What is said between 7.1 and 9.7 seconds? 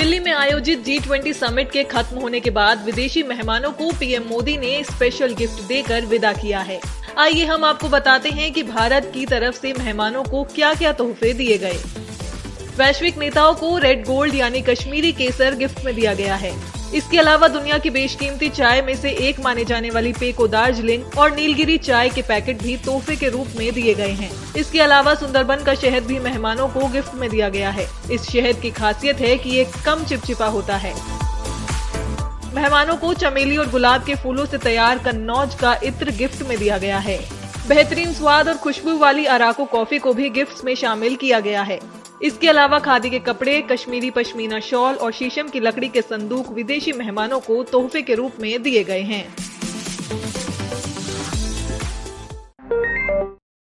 आइए हम आपको बताते हैं कि भारत की तरफ़